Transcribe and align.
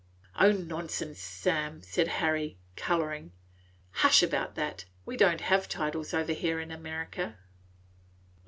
"O 0.39 0.51
nonsense, 0.51 1.19
Sam!" 1.19 1.83
said 1.83 2.07
Harry, 2.07 2.57
coloring. 2.75 3.33
"Hush 3.91 4.23
about 4.23 4.55
that! 4.55 4.85
We 5.05 5.15
don't 5.15 5.41
have 5.41 5.69
titles 5.69 6.11
over 6.11 6.33
here 6.33 6.59
in 6.59 6.71
America." 6.71 7.37